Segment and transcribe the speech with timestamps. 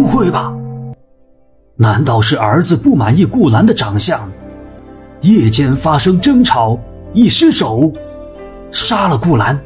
[0.00, 0.50] 不会吧？
[1.76, 4.32] 难道是儿子不满意顾兰的长相，
[5.20, 6.78] 夜间发生争吵，
[7.12, 7.92] 一失手，
[8.70, 9.60] 杀了顾兰，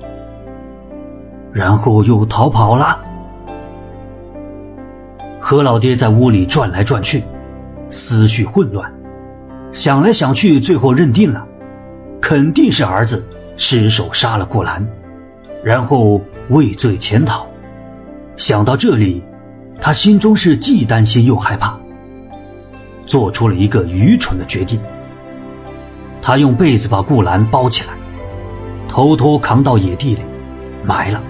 [1.52, 2.98] 然后又逃跑了？
[5.38, 7.22] 何老爹在屋里转来转去，
[7.88, 8.92] 思绪混乱，
[9.70, 11.46] 想来想去，最后认定了，
[12.20, 13.24] 肯定是儿子
[13.56, 14.84] 失手杀了顾兰，
[15.62, 17.46] 然后畏罪潜逃。
[18.36, 19.22] 想到这里，
[19.84, 21.78] 他心中是既担心又害怕。
[23.04, 24.80] 做出了一个愚蠢的决定。
[26.22, 27.92] 他用被子把顾兰包起来，
[28.88, 30.20] 偷偷扛到野地里，
[30.86, 31.20] 埋了，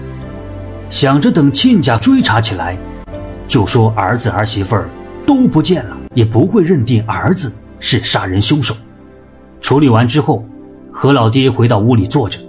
[0.89, 2.77] 想着等亲家追查起来，
[3.45, 4.87] 就说儿子儿媳妇儿
[5.27, 7.51] 都不见了，也不会认定儿子
[7.81, 8.73] 是杀人凶手。
[9.59, 10.45] 处理完之后，
[10.93, 12.39] 何老爹回到屋里坐着，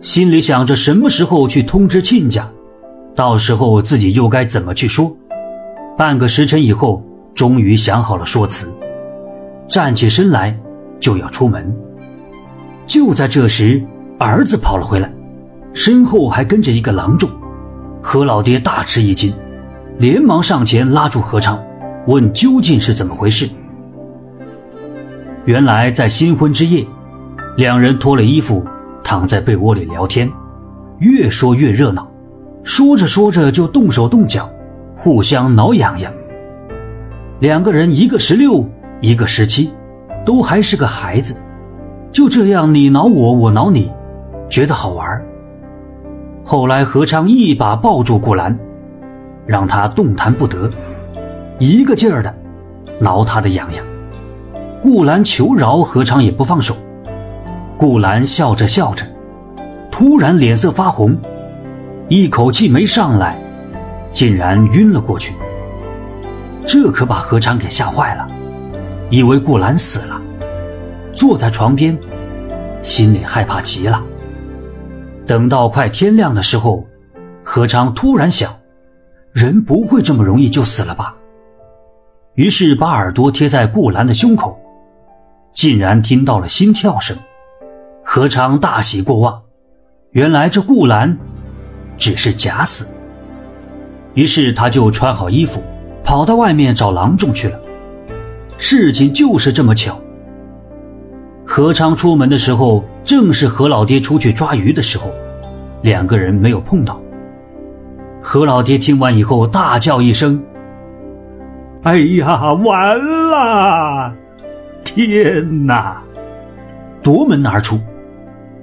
[0.00, 2.50] 心里想着什么时候去通知亲家，
[3.14, 5.14] 到时候自己又该怎么去说。
[5.96, 7.02] 半个时辰以后。
[7.34, 8.72] 终于想好了说辞，
[9.68, 10.58] 站起身来
[10.98, 11.70] 就要出门。
[12.86, 13.84] 就在这时，
[14.18, 15.12] 儿子跑了回来，
[15.74, 17.28] 身后还跟着一个郎中。
[18.00, 19.30] 何老爹大吃一惊，
[19.98, 21.62] 连忙上前拉住何昌，
[22.06, 23.46] 问究竟是怎么回事。
[25.44, 26.86] 原来在新婚之夜，
[27.58, 28.64] 两人脱了衣服
[29.04, 30.32] 躺在被窝里聊天，
[31.00, 32.10] 越说越热闹，
[32.62, 34.50] 说着说着就动手动脚，
[34.96, 36.12] 互相挠痒痒。
[37.38, 38.66] 两个人，一个十六，
[39.02, 39.70] 一个十七，
[40.24, 41.36] 都还是个孩子，
[42.10, 43.92] 就这样你挠我，我挠你，
[44.48, 45.22] 觉得好玩。
[46.42, 48.58] 后来何昌一把抱住顾兰，
[49.44, 50.70] 让她动弹不得，
[51.58, 52.34] 一个劲儿的
[52.98, 53.84] 挠她的痒痒。
[54.82, 56.74] 顾兰求饶，何昌也不放手。
[57.76, 59.04] 顾兰笑着笑着，
[59.90, 61.18] 突然脸色发红，
[62.08, 63.36] 一口气没上来，
[64.16, 65.34] 竟然晕了过去。
[66.66, 68.26] 这可把何昌给吓坏了，
[69.10, 70.18] 以为顾兰死了，
[71.12, 71.94] 坐在床边，
[72.80, 74.02] 心里害怕极了。
[75.26, 76.82] 等到快天亮的时候，
[77.44, 78.56] 何昌突然想，
[79.34, 81.14] 人不会这么容易就死了吧？
[82.36, 84.58] 于是把耳朵贴在顾兰的胸口，
[85.52, 87.14] 竟然听到了心跳声。
[88.02, 89.42] 何昌大喜过望，
[90.12, 91.18] 原来这顾兰
[91.98, 92.88] 只是假死。
[94.16, 95.62] 于是他就穿好衣服。
[96.02, 97.58] 跑到外面找郎中去了。
[98.58, 100.00] 事情就是这么巧。
[101.44, 105.10] 何昌出门的时候，正是何老爹出去抓鱼的时候，
[105.82, 107.00] 两个人没有碰到。
[108.22, 110.40] 何老爹听完以后大叫一声
[111.82, 112.96] ：“哎呀，完
[113.30, 114.12] 了！
[114.84, 116.00] 天哪！”
[117.02, 117.80] 夺门而出，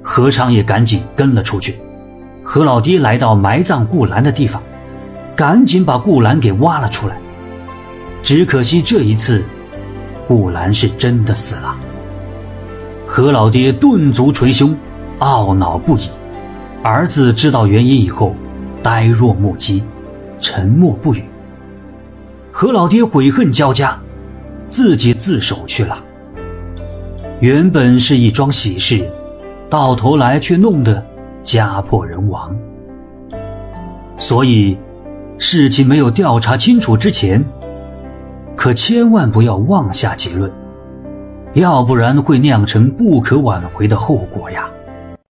[0.01, 1.75] 何昌也赶紧跟了出去。
[2.41, 4.63] 何老爹来到埋葬顾兰的地方，
[5.35, 7.17] 赶紧把顾兰给挖了出来。
[8.21, 9.43] 只可惜这一次，
[10.27, 11.75] 顾兰是真的死了。
[13.05, 14.75] 何老爹顿足捶胸，
[15.19, 16.09] 懊恼不已。
[16.81, 18.35] 儿子知道原因以后，
[18.81, 19.83] 呆若木鸡，
[20.39, 21.23] 沉默不语。
[22.51, 23.99] 何老爹悔恨交加，
[24.69, 25.97] 自己自首去了。
[27.39, 29.09] 原本是一桩喜事，
[29.69, 31.03] 到头来却弄得
[31.43, 32.55] 家破人亡。
[34.17, 34.77] 所以，
[35.37, 37.43] 事情没有调查清楚之前。
[38.55, 40.49] 可千万不要妄下结论，
[41.53, 44.69] 要不然会酿成不可挽回的后果呀。